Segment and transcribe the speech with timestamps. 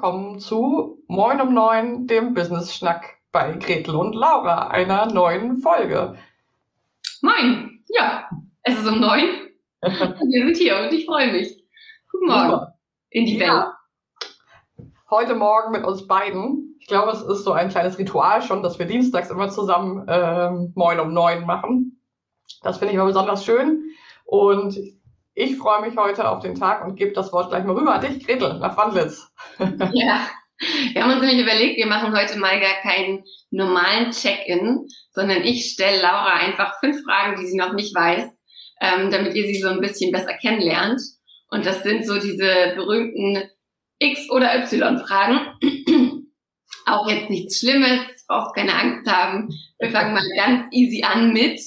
[0.00, 6.16] Willkommen zu Moin um 9, dem Business-Schnack bei Gretel und Laura, einer neuen Folge.
[7.20, 7.82] Moin!
[7.88, 8.30] Ja,
[8.62, 9.24] es ist um 9.
[9.82, 11.64] Wir sind hier und ich freue mich.
[12.12, 12.78] Guten Morgen Super.
[13.10, 13.48] in die Welt.
[13.48, 13.76] Ja
[15.10, 16.76] heute Morgen mit uns beiden.
[16.78, 20.70] Ich glaube, es ist so ein kleines Ritual schon, dass wir dienstags immer zusammen ähm,
[20.76, 22.00] Moin um neun machen.
[22.62, 23.82] Das finde ich immer besonders schön.
[24.24, 24.78] Und
[25.38, 28.00] ich freue mich heute auf den Tag und gebe das Wort gleich mal rüber an
[28.00, 29.28] dich, Gretel, nach Wandlitz.
[29.94, 30.28] Ja,
[30.92, 35.70] wir haben uns nämlich überlegt, wir machen heute mal gar keinen normalen Check-in, sondern ich
[35.70, 38.24] stelle Laura einfach fünf Fragen, die sie noch nicht weiß,
[38.80, 41.00] ähm, damit ihr sie so ein bisschen besser kennenlernt.
[41.50, 43.48] Und das sind so diese berühmten
[44.00, 45.38] X- oder Y-Fragen.
[46.86, 49.48] Auch jetzt nichts Schlimmes, brauchst keine Angst haben.
[49.78, 51.60] Wir fangen mal ganz easy an mit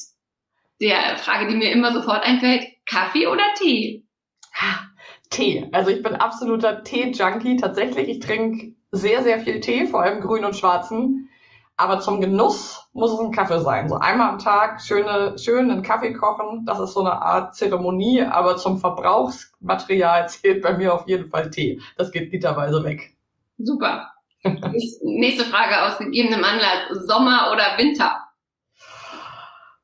[0.81, 2.65] der Frage, die mir immer sofort einfällt.
[2.91, 4.03] Kaffee oder Tee?
[5.29, 5.69] Tee.
[5.71, 7.55] Also ich bin absoluter Tee-Junkie.
[7.55, 11.29] Tatsächlich, ich trinke sehr, sehr viel Tee, vor allem grün und schwarzen.
[11.77, 13.87] Aber zum Genuss muss es ein Kaffee sein.
[13.87, 16.65] So einmal am Tag schöne, schön einen Kaffee kochen.
[16.65, 18.23] Das ist so eine Art Zeremonie.
[18.23, 21.81] Aber zum Verbrauchsmaterial zählt bei mir auf jeden Fall Tee.
[21.97, 23.15] Das geht literweise weg.
[23.57, 24.11] Super.
[24.43, 27.05] Nächste Frage aus gegebenem Anlass.
[27.07, 28.17] Sommer oder Winter?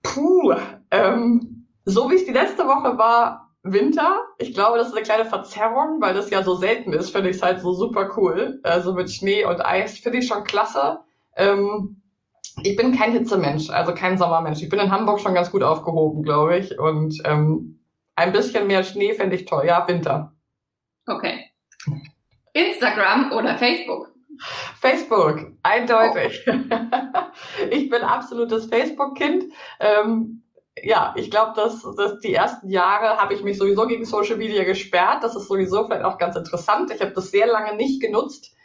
[0.04, 0.54] Puh,
[0.92, 1.57] ähm,
[1.88, 4.26] so wie es die letzte Woche war, Winter.
[4.40, 7.38] Ich glaube, das ist eine kleine Verzerrung, weil das ja so selten ist, finde ich
[7.38, 8.60] es halt so super cool.
[8.64, 11.00] Also mit Schnee und Eis finde ich schon klasse.
[11.38, 12.02] Ähm,
[12.64, 14.62] ich bin kein Hitzemensch, also kein Sommermensch.
[14.62, 16.78] Ich bin in Hamburg schon ganz gut aufgehoben, glaube ich.
[16.78, 17.80] Und ähm,
[18.16, 19.66] ein bisschen mehr Schnee fände ich toll.
[19.66, 20.34] Ja, Winter.
[21.08, 21.52] Okay.
[22.52, 24.12] Instagram oder Facebook?
[24.82, 26.46] Facebook, eindeutig.
[26.48, 26.52] Oh.
[27.72, 29.46] ich bin absolutes Facebook-Kind.
[29.80, 30.44] Ähm,
[30.84, 34.64] ja, ich glaube, dass, dass die ersten Jahre habe ich mich sowieso gegen Social Media
[34.64, 35.24] gesperrt.
[35.24, 36.92] Das ist sowieso vielleicht auch ganz interessant.
[36.92, 38.58] Ich habe das sehr lange nicht genutzt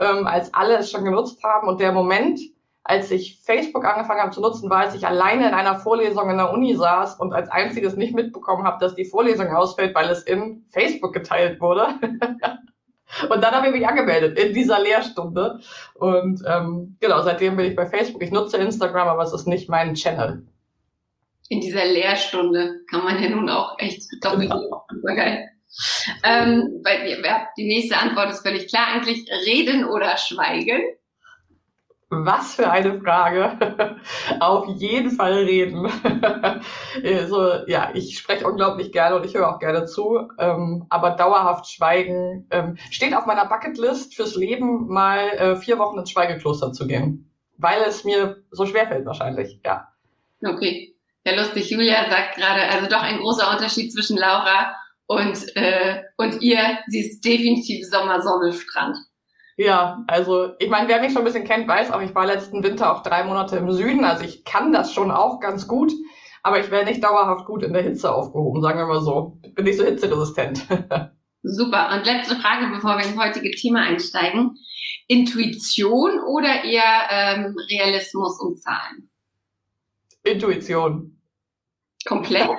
[0.00, 1.68] ähm, als alle es schon genutzt haben.
[1.68, 2.40] Und der Moment,
[2.82, 6.38] als ich Facebook angefangen habe zu nutzen, war, als ich alleine in einer Vorlesung in
[6.38, 10.22] der Uni saß und als einziges nicht mitbekommen habe, dass die Vorlesung ausfällt, weil es
[10.22, 11.88] in Facebook geteilt wurde.
[13.30, 15.60] und dann habe ich mich angemeldet in dieser Lehrstunde.
[15.94, 18.22] Und ähm, genau, seitdem bin ich bei Facebook.
[18.22, 20.46] Ich nutze Instagram, aber es ist nicht mein Channel.
[21.50, 24.50] In dieser Lehrstunde kann man ja nun auch echt doppelt.
[24.50, 24.84] Genau.
[24.88, 25.48] Super geil.
[26.22, 27.20] Ähm, weil
[27.56, 29.28] die nächste Antwort ist völlig klar eigentlich.
[29.44, 30.80] Reden oder schweigen?
[32.08, 34.00] Was für eine Frage.
[34.40, 35.88] Auf jeden Fall reden.
[37.28, 40.28] so, ja, ich spreche unglaublich gerne und ich höre auch gerne zu.
[40.38, 45.98] Ähm, aber dauerhaft schweigen ähm, steht auf meiner Bucketlist fürs Leben, mal äh, vier Wochen
[45.98, 47.28] ins Schweigekloster zu gehen.
[47.58, 49.88] Weil es mir so schwerfällt wahrscheinlich, ja.
[50.44, 50.94] Okay.
[51.24, 51.70] Ja, lustig.
[51.70, 54.74] Julia sagt gerade, also doch ein großer Unterschied zwischen Laura
[55.06, 58.96] und, äh, und ihr, sie ist definitiv Sommersonne, Strand.
[59.56, 62.62] Ja, also ich meine, wer mich schon ein bisschen kennt, weiß auch, ich war letzten
[62.62, 65.92] Winter auch drei Monate im Süden, also ich kann das schon auch ganz gut,
[66.42, 69.38] aber ich wäre nicht dauerhaft gut in der Hitze aufgehoben, sagen wir mal so.
[69.54, 70.66] Bin nicht so hitzeresistent.
[71.42, 71.92] Super.
[71.94, 74.56] Und letzte Frage, bevor wir ins heutige Thema einsteigen.
[75.08, 79.10] Intuition oder eher ähm, Realismus und Zahlen?
[80.22, 81.19] Intuition.
[82.06, 82.50] Komplett?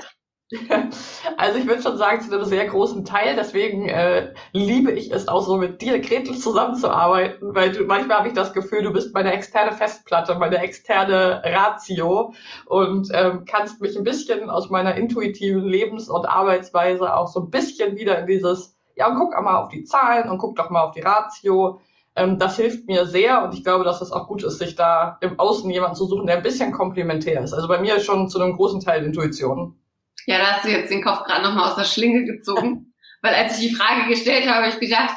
[1.37, 3.35] Also ich würde schon sagen, zu einem sehr großen Teil.
[3.37, 8.27] Deswegen äh, liebe ich es auch so mit dir, Gretel, zusammenzuarbeiten, weil du, manchmal habe
[8.27, 12.33] ich das Gefühl, du bist meine externe Festplatte, meine externe Ratio
[12.65, 17.49] und ähm, kannst mich ein bisschen aus meiner intuitiven Lebens- und Arbeitsweise auch so ein
[17.49, 20.91] bisschen wieder in dieses, ja, guck mal auf die Zahlen und guck doch mal auf
[20.91, 21.79] die Ratio.
[22.15, 25.17] Ähm, das hilft mir sehr und ich glaube, dass es auch gut ist, sich da
[25.21, 27.53] im Außen jemanden zu suchen, der ein bisschen komplementär ist.
[27.53, 29.79] Also bei mir ist schon zu einem großen Teil Intuition.
[30.25, 32.93] Ja, da hast du jetzt den Kopf gerade nochmal aus der Schlinge gezogen.
[33.21, 35.15] Weil als ich die Frage gestellt habe, habe ich gedacht,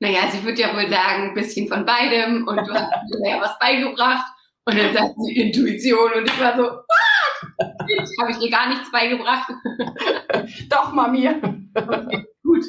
[0.00, 3.40] naja, sie wird ja wohl sagen, ein bisschen von beidem und du hast mir ja
[3.40, 4.24] was beigebracht.
[4.64, 8.08] Und dann sagt sie Intuition und ich war so, what?
[8.20, 9.50] Habe ich ihr gar nichts beigebracht?
[10.70, 11.28] Doch, Mami.
[11.74, 12.64] Okay, gut.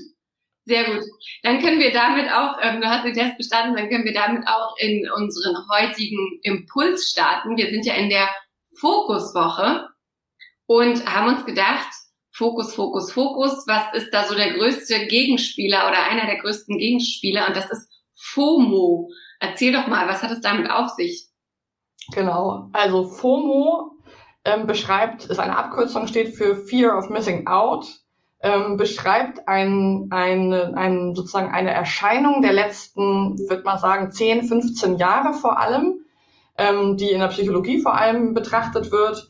[0.70, 1.04] Sehr gut.
[1.42, 4.48] Dann können wir damit auch, ähm, du hast den Test bestanden, dann können wir damit
[4.48, 7.58] auch in unseren heutigen Impuls starten.
[7.58, 8.30] Wir sind ja in der
[8.78, 9.90] Fokuswoche
[10.68, 11.90] und haben uns gedacht,
[12.32, 17.48] Fokus, Fokus, Fokus, was ist da so der größte Gegenspieler oder einer der größten Gegenspieler?
[17.48, 19.10] Und das ist FOMO.
[19.40, 21.30] Erzähl doch mal, was hat es damit auf sich?
[22.14, 23.94] Genau, also FOMO
[24.46, 27.88] ähm, beschreibt, ist eine Abkürzung, steht für Fear of Missing Out,
[28.42, 34.98] ähm, beschreibt ein, ein, ein, sozusagen eine Erscheinung der letzten, würde man sagen, 10, 15
[34.98, 36.06] Jahre vor allem,
[36.58, 39.30] ähm, die in der Psychologie vor allem betrachtet wird,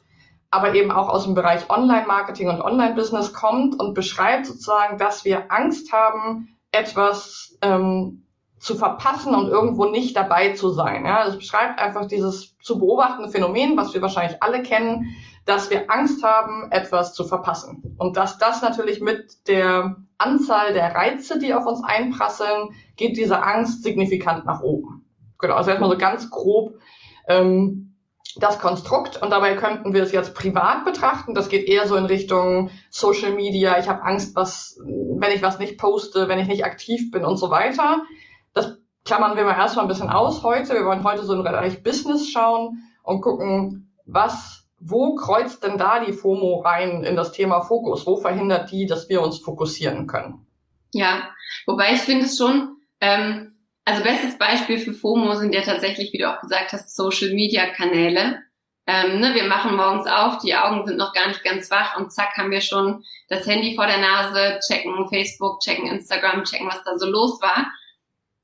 [0.51, 5.51] aber eben auch aus dem Bereich Online-Marketing und Online-Business kommt und beschreibt sozusagen, dass wir
[5.51, 8.25] Angst haben, etwas ähm,
[8.59, 11.05] zu verpassen und irgendwo nicht dabei zu sein.
[11.05, 15.15] Ja, es beschreibt einfach dieses zu beobachtende Phänomen, was wir wahrscheinlich alle kennen,
[15.49, 17.95] dass wir Angst haben, etwas zu verpassen.
[17.97, 23.41] Und dass das natürlich mit der Anzahl der Reize, die auf uns einprasseln, geht diese
[23.41, 25.09] Angst signifikant nach oben.
[25.39, 26.75] Genau, also erstmal so ganz grob
[27.27, 27.95] ähm,
[28.35, 31.33] das Konstrukt und dabei könnten wir es jetzt privat betrachten.
[31.33, 33.79] Das geht eher so in Richtung Social Media.
[33.79, 37.37] Ich habe Angst, was, wenn ich was nicht poste, wenn ich nicht aktiv bin und
[37.37, 38.03] so weiter.
[38.53, 40.73] Das klammern wir mal erstmal ein bisschen aus heute.
[40.73, 46.03] Wir wollen heute so im Bereich Business schauen und gucken, was, wo kreuzt denn da
[46.03, 48.05] die FOMO rein in das Thema Fokus?
[48.05, 50.45] Wo verhindert die, dass wir uns fokussieren können?
[50.93, 51.29] Ja,
[51.65, 53.53] wobei ich finde es schon, ähm,
[53.85, 57.67] also bestes Beispiel für FOMO sind ja tatsächlich, wie du auch gesagt hast, Social Media
[57.67, 58.39] Kanäle.
[58.87, 62.11] Ähm, ne, wir machen morgens auf, die Augen sind noch gar nicht ganz wach und
[62.11, 66.83] zack haben wir schon das Handy vor der Nase, checken Facebook, checken Instagram, checken, was
[66.83, 67.67] da so los war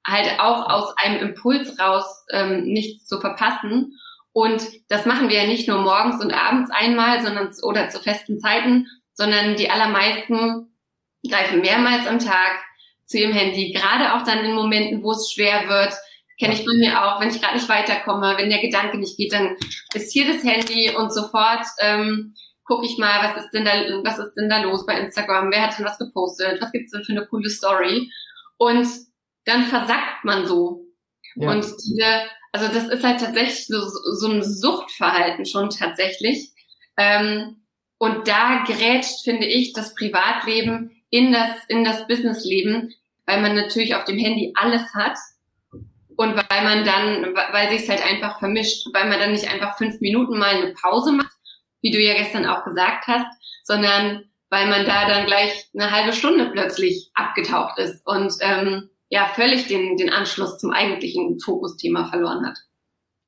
[0.05, 3.97] halt auch aus einem Impuls raus ähm, nichts zu verpassen.
[4.35, 8.37] Und das machen wir ja nicht nur morgens und abends einmal, sondern oder zu festen
[8.37, 10.75] Zeiten, sondern die allermeisten
[11.25, 12.59] greifen mehrmals am Tag
[13.05, 15.93] zu ihrem Handy, gerade auch dann in Momenten, wo es schwer wird.
[16.37, 19.31] Kenne ich bei mir auch, wenn ich gerade nicht weiterkomme, wenn der Gedanke nicht geht,
[19.31, 19.55] dann
[19.93, 22.35] ist hier das Handy und sofort ähm,
[22.65, 23.71] gucke ich mal, was ist denn da,
[24.03, 27.05] was ist denn da los bei Instagram, wer hat denn was gepostet, was gibt's denn
[27.05, 28.11] für eine coole Story?
[28.57, 28.85] Und
[29.45, 30.81] dann versackt man so.
[31.35, 31.51] Ja.
[31.51, 36.51] Und diese, also das ist halt tatsächlich so, so ein Suchtverhalten schon tatsächlich.
[36.95, 37.57] Ähm,
[37.97, 42.93] und da gerätscht, finde ich, das Privatleben in das, in das Businessleben,
[43.25, 45.17] weil man natürlich auf dem Handy alles hat
[46.15, 49.77] und weil man dann, weil sich es halt einfach vermischt, weil man dann nicht einfach
[49.77, 51.35] fünf Minuten mal eine Pause macht,
[51.81, 53.27] wie du ja gestern auch gesagt hast,
[53.63, 59.27] sondern weil man da dann gleich eine halbe Stunde plötzlich abgetaucht ist und ähm, ja
[59.33, 62.57] völlig den, den Anschluss zum eigentlichen Fokusthema verloren hat.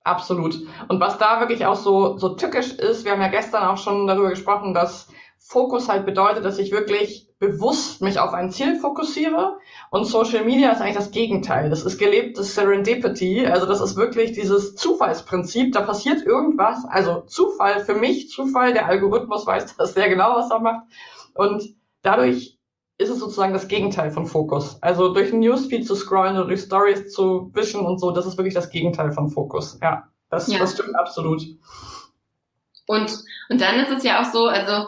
[0.03, 0.55] Absolut.
[0.87, 4.07] Und was da wirklich auch so, so tückisch ist, wir haben ja gestern auch schon
[4.07, 9.59] darüber gesprochen, dass Fokus halt bedeutet, dass ich wirklich bewusst mich auf ein Ziel fokussiere.
[9.91, 11.69] Und Social Media ist eigentlich das Gegenteil.
[11.69, 13.45] Das ist gelebtes Serendipity.
[13.45, 15.73] Also das ist wirklich dieses Zufallsprinzip.
[15.73, 16.85] Da passiert irgendwas.
[16.89, 18.73] Also Zufall für mich, Zufall.
[18.73, 20.85] Der Algorithmus weiß das sehr genau, was er macht.
[21.33, 22.56] Und dadurch
[22.97, 24.81] ist es sozusagen das Gegenteil von Fokus.
[24.81, 28.37] Also durch ein Newsfeed zu scrollen oder durch Stories zu wischen und so, das ist
[28.37, 29.77] wirklich das Gegenteil von Fokus.
[29.81, 30.57] Ja, das, ja.
[30.57, 31.43] das stimmt absolut.
[32.87, 34.87] Und, und dann ist es ja auch so, also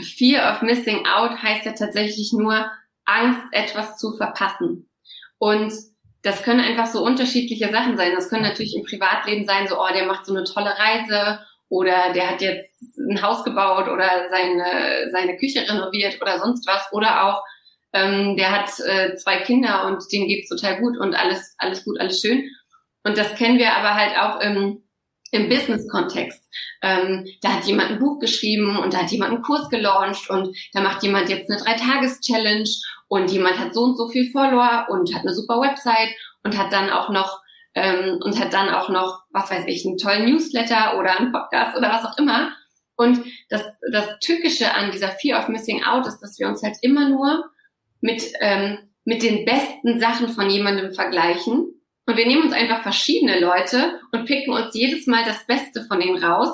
[0.00, 2.70] Fear of Missing Out heißt ja tatsächlich nur
[3.04, 4.88] Angst, etwas zu verpassen.
[5.38, 5.72] Und
[6.22, 8.12] das können einfach so unterschiedliche Sachen sein.
[8.14, 11.40] Das können natürlich im Privatleben sein, so, oh, der macht so eine tolle Reise
[11.72, 16.86] oder der hat jetzt ein Haus gebaut oder seine, seine Küche renoviert oder sonst was
[16.92, 17.42] oder auch
[17.94, 21.98] ähm, der hat äh, zwei Kinder und denen geht's total gut und alles, alles gut,
[21.98, 22.44] alles schön.
[23.04, 24.82] Und das kennen wir aber halt auch im,
[25.30, 26.42] im Business-Kontext.
[26.82, 30.54] Ähm, da hat jemand ein Buch geschrieben und da hat jemand einen Kurs gelauncht und
[30.74, 32.68] da macht jemand jetzt eine Dreitages-Challenge
[33.08, 36.10] und jemand hat so und so viel Follower und hat eine super Website
[36.44, 37.41] und hat dann auch noch
[37.74, 41.76] ähm, und hat dann auch noch, was weiß ich, einen tollen Newsletter oder einen Podcast
[41.76, 42.52] oder was auch immer.
[42.96, 46.76] Und das, das Tückische an dieser Fear of Missing Out ist, dass wir uns halt
[46.82, 47.50] immer nur
[48.00, 51.80] mit, ähm, mit den besten Sachen von jemandem vergleichen.
[52.06, 56.00] Und wir nehmen uns einfach verschiedene Leute und picken uns jedes Mal das Beste von
[56.00, 56.50] denen raus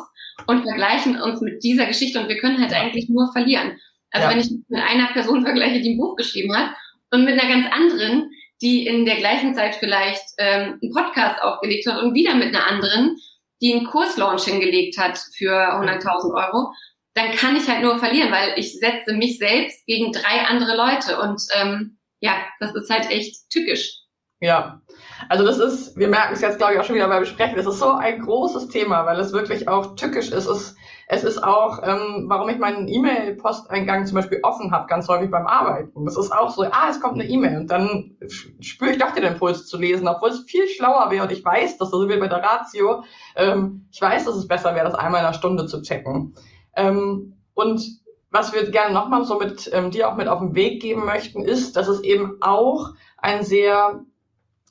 [0.47, 3.79] und vergleichen uns mit dieser Geschichte und wir können halt eigentlich nur verlieren.
[4.11, 4.31] Also ja.
[4.33, 6.75] wenn ich mit einer Person vergleiche, die ein Buch geschrieben hat
[7.11, 11.87] und mit einer ganz anderen, die in der gleichen Zeit vielleicht ähm, einen Podcast aufgelegt
[11.87, 13.17] hat und wieder mit einer anderen,
[13.61, 16.73] die einen Kurslaunch hingelegt hat für 100.000 Euro,
[17.15, 21.21] dann kann ich halt nur verlieren, weil ich setze mich selbst gegen drei andere Leute
[21.21, 23.93] und ähm, ja, das ist halt echt tückisch.
[24.41, 24.81] Ja,
[25.29, 27.67] also das ist, wir merken es jetzt, glaube ich, auch schon wieder beim Besprechen, das
[27.67, 30.47] ist so ein großes Thema, weil es wirklich auch tückisch ist.
[30.47, 30.77] Es,
[31.09, 35.47] es ist auch, ähm, warum ich meinen E-Mail-Posteingang zum Beispiel offen habe, ganz häufig beim
[35.47, 36.05] Arbeiten.
[36.05, 38.17] Das ist auch so, ah, es kommt eine E-Mail und dann
[38.61, 41.79] spüre ich doch den Impuls zu lesen, obwohl es viel schlauer wäre und ich weiß,
[41.79, 43.03] dass das wie bei der Ratio,
[43.37, 46.35] ähm, ich weiß, dass es besser wäre, das einmal in einer Stunde zu checken.
[46.77, 47.83] Ähm, und
[48.31, 51.43] was wir gerne nochmal so mit ähm, dir auch mit auf den Weg geben möchten,
[51.43, 54.05] ist, dass es eben auch ein sehr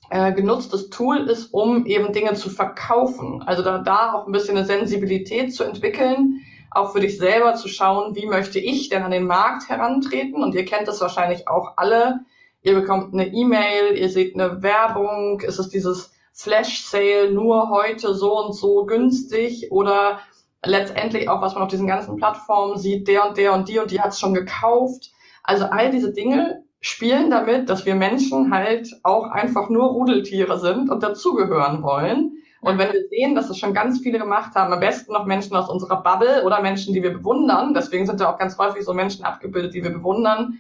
[0.09, 3.43] äh, genutztes Tool ist, um eben Dinge zu verkaufen.
[3.45, 7.67] Also da, da auch ein bisschen eine Sensibilität zu entwickeln, auch für dich selber zu
[7.67, 10.43] schauen, wie möchte ich denn an den Markt herantreten?
[10.43, 12.21] Und ihr kennt das wahrscheinlich auch alle.
[12.61, 18.13] Ihr bekommt eine E-Mail, ihr seht eine Werbung, ist es dieses Flash Sale nur heute
[18.13, 20.19] so und so günstig oder
[20.63, 23.91] letztendlich auch, was man auf diesen ganzen Plattformen sieht, der und der und die und
[23.91, 25.11] die hat es schon gekauft.
[25.43, 30.89] Also all diese Dinge spielen damit, dass wir Menschen halt auch einfach nur Rudeltiere sind
[30.89, 32.37] und dazugehören wollen.
[32.61, 35.55] Und wenn wir sehen, dass das schon ganz viele gemacht haben, am besten noch Menschen
[35.55, 38.93] aus unserer Bubble oder Menschen, die wir bewundern, deswegen sind da auch ganz häufig so
[38.93, 40.59] Menschen abgebildet, die wir bewundern,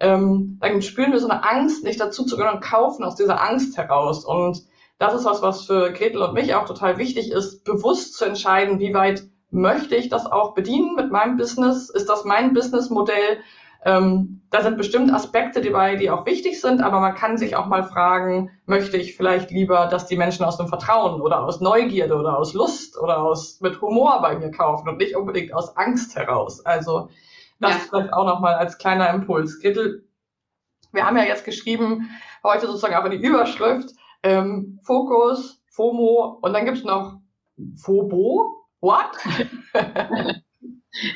[0.00, 3.40] ähm, dann spüren wir so eine Angst, nicht dazu zu gehören und kaufen aus dieser
[3.40, 4.24] Angst heraus.
[4.24, 4.62] Und
[4.98, 8.80] das ist was, was für Gretel und mich auch total wichtig ist, bewusst zu entscheiden,
[8.80, 11.88] wie weit möchte ich das auch bedienen mit meinem Business?
[11.88, 13.38] Ist das mein Businessmodell?
[13.84, 17.66] Ähm, da sind bestimmt Aspekte dabei, die auch wichtig sind, aber man kann sich auch
[17.66, 22.16] mal fragen, möchte ich vielleicht lieber, dass die Menschen aus dem Vertrauen oder aus Neugierde
[22.16, 26.16] oder aus Lust oder aus mit Humor bei mir kaufen und nicht unbedingt aus Angst
[26.16, 26.64] heraus.
[26.66, 27.08] Also
[27.60, 27.78] das ja.
[27.88, 29.60] vielleicht auch nochmal als kleiner Impuls.
[29.60, 30.08] Kittel,
[30.92, 32.10] wir haben ja jetzt geschrieben,
[32.42, 33.90] heute sozusagen auch in die Überschrift,
[34.22, 37.20] ähm, Fokus, FOMO und dann gibt's noch
[37.76, 38.66] FOBO.
[38.80, 39.10] What?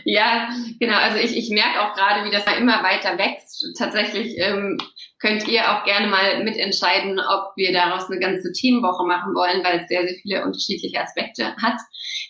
[0.04, 0.96] Ja, genau.
[0.96, 3.64] Also ich, ich merke auch gerade, wie das da immer weiter wächst.
[3.76, 4.78] Tatsächlich ähm,
[5.18, 9.80] könnt ihr auch gerne mal mitentscheiden, ob wir daraus eine ganze Teamwoche machen wollen, weil
[9.80, 11.78] es sehr, sehr viele unterschiedliche Aspekte hat.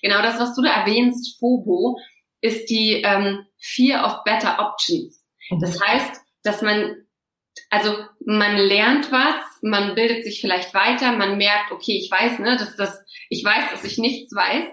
[0.03, 1.99] Genau das, was du da erwähnst, FOBO,
[2.41, 5.25] ist die ähm, Fear of Better Options.
[5.61, 5.85] Das mhm.
[5.85, 6.97] heißt, dass man,
[7.71, 12.57] also man lernt was, man bildet sich vielleicht weiter, man merkt, okay, ich weiß, ne,
[12.57, 14.67] dass das, ich weiß, dass ich nichts weiß.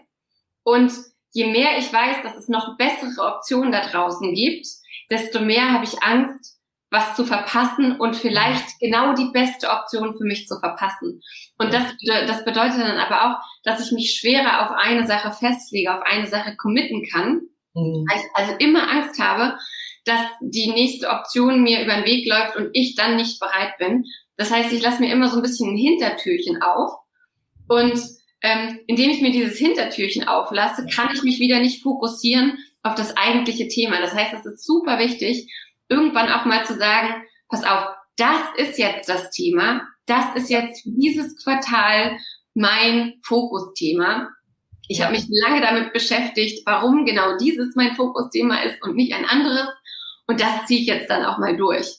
[0.64, 0.92] Und
[1.32, 4.68] je mehr ich weiß, dass es noch bessere Optionen da draußen gibt,
[5.10, 6.60] desto mehr habe ich Angst,
[6.92, 11.22] was zu verpassen und vielleicht genau die beste Option für mich zu verpassen.
[11.58, 11.84] Und das,
[12.28, 16.28] das bedeutet dann aber auch, dass ich mich schwerer auf eine Sache festlege, auf eine
[16.28, 17.42] Sache committen kann,
[17.76, 18.06] mhm.
[18.10, 19.58] weil ich also immer Angst habe,
[20.06, 24.06] dass die nächste Option mir über den Weg läuft und ich dann nicht bereit bin.
[24.38, 26.92] Das heißt, ich lasse mir immer so ein bisschen ein Hintertürchen auf
[27.68, 28.02] und
[28.42, 33.18] ähm, indem ich mir dieses Hintertürchen auflasse, kann ich mich wieder nicht fokussieren auf das
[33.18, 34.00] eigentliche Thema.
[34.00, 35.52] Das heißt, es ist super wichtig,
[35.90, 40.84] irgendwann auch mal zu sagen, pass auf, das ist jetzt das Thema, das ist jetzt
[40.86, 42.18] dieses Quartal
[42.54, 44.30] mein Fokusthema.
[44.88, 49.26] Ich habe mich lange damit beschäftigt, warum genau dieses mein Fokusthema ist und nicht ein
[49.26, 49.70] anderes.
[50.28, 51.98] Und das ziehe ich jetzt dann auch mal durch.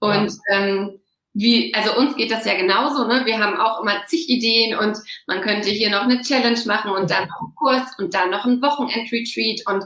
[0.00, 1.00] Und ähm,
[1.34, 3.26] wie, also uns geht das ja genauso, ne?
[3.26, 7.10] Wir haben auch immer zig Ideen und man könnte hier noch eine Challenge machen und
[7.10, 9.84] dann noch einen Kurs und dann noch ein Wochenend-Retreat und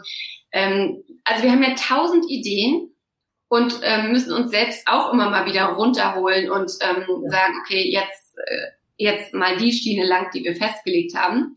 [0.53, 2.91] ähm, also wir haben ja tausend Ideen
[3.49, 7.31] und ähm, müssen uns selbst auch immer mal wieder runterholen und ähm, ja.
[7.31, 11.57] sagen, okay, jetzt, äh, jetzt mal die Schiene lang, die wir festgelegt haben.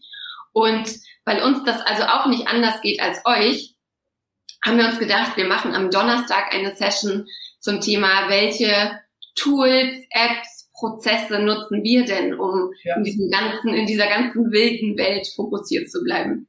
[0.53, 0.89] Und
[1.25, 3.75] weil uns das also auch nicht anders geht als euch,
[4.65, 7.27] haben wir uns gedacht, wir machen am Donnerstag eine Session
[7.59, 8.99] zum Thema, welche
[9.35, 12.95] Tools, Apps, Prozesse nutzen wir denn, um ja.
[12.97, 16.47] in diesem ganzen, in dieser ganzen wilden Welt fokussiert zu bleiben?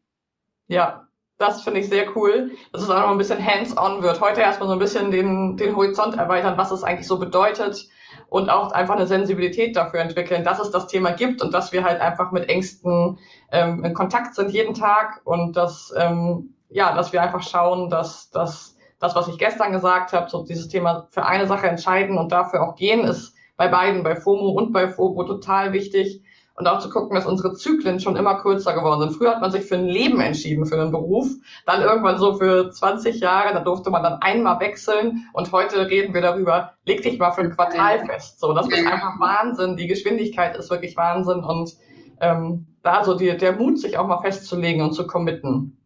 [0.68, 1.06] Ja,
[1.38, 4.20] das finde ich sehr cool, dass es auch noch ein bisschen hands-on wird.
[4.20, 7.88] Heute erstmal so ein bisschen den, den Horizont erweitern, was es eigentlich so bedeutet
[8.28, 11.84] und auch einfach eine Sensibilität dafür entwickeln, dass es das Thema gibt und dass wir
[11.84, 13.18] halt einfach mit Ängsten
[13.50, 18.30] ähm, in Kontakt sind jeden Tag und dass, ähm, ja, dass wir einfach schauen, dass,
[18.30, 18.71] dass
[19.02, 22.62] das, was ich gestern gesagt habe, so dieses Thema für eine Sache entscheiden und dafür
[22.62, 26.22] auch gehen, ist bei beiden, bei FOMO und bei FOBO total wichtig.
[26.54, 29.16] Und auch zu gucken, dass unsere Zyklen schon immer kürzer geworden sind.
[29.16, 31.26] Früher hat man sich für ein Leben entschieden, für einen Beruf.
[31.66, 35.26] Dann irgendwann so für 20 Jahre, da durfte man dann einmal wechseln.
[35.32, 38.38] Und heute reden wir darüber, leg dich mal für ein Quartal fest.
[38.38, 39.76] So, das ist einfach Wahnsinn.
[39.76, 41.42] Die Geschwindigkeit ist wirklich Wahnsinn.
[41.42, 41.72] Und
[42.20, 45.81] ähm, da so die, der Mut, sich auch mal festzulegen und zu committen.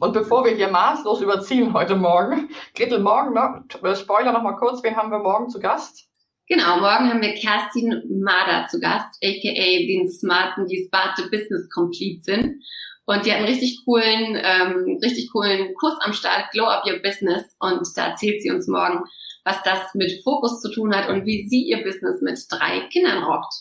[0.00, 4.56] Und bevor wir hier maßlos überziehen heute Morgen, Gretel, morgen noch, äh, Spoiler noch mal
[4.56, 6.08] kurz, wen haben wir morgen zu Gast?
[6.48, 12.22] Genau, morgen haben wir Kerstin Mader zu Gast, aka den smarten, die smarte Business Complete
[12.22, 12.62] sind.
[13.04, 17.00] Und die hat einen richtig coolen, ähm, richtig coolen Kurs am Start, Glow Up Your
[17.00, 17.56] Business.
[17.58, 19.04] Und da erzählt sie uns morgen,
[19.44, 23.24] was das mit Fokus zu tun hat und wie sie ihr Business mit drei Kindern
[23.24, 23.54] rockt.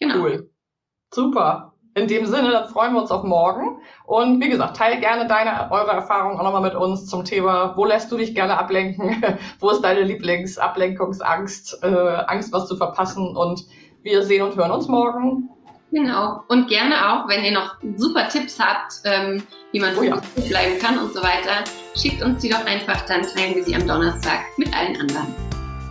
[0.00, 0.20] Genau.
[0.20, 0.50] Cool.
[1.12, 1.74] Super.
[1.98, 3.80] In dem Sinne, dann freuen wir uns auf morgen.
[4.04, 7.84] Und wie gesagt, teile gerne deine, eure Erfahrungen auch nochmal mit uns zum Thema, wo
[7.84, 9.22] lässt du dich gerne ablenken?
[9.60, 11.82] wo ist deine Lieblingsablenkungsangst?
[11.82, 11.86] Äh,
[12.26, 13.36] Angst, was zu verpassen?
[13.36, 13.64] Und
[14.02, 15.50] wir sehen und hören uns morgen.
[15.90, 16.42] Genau.
[16.48, 20.20] Und gerne auch, wenn ihr noch super Tipps habt, ähm, wie man oh ja.
[20.48, 21.64] bleiben kann und so weiter,
[21.96, 25.34] schickt uns die doch einfach, dann teilen wir sie am Donnerstag mit allen anderen.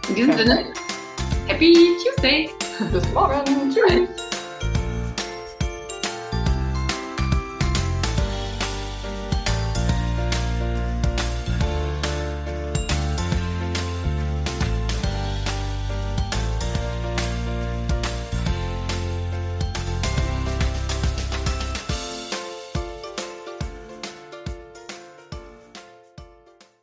[0.10, 0.66] In diesem Sinne,
[1.48, 2.50] Happy Tuesday!
[2.92, 3.74] Bis morgen.
[3.74, 4.27] Tschüss.